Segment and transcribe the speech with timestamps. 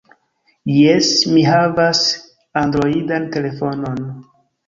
[0.75, 2.01] Jes, mi havas
[2.63, 4.01] Androidan telefonon.